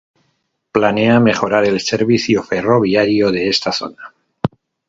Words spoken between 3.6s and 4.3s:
zona.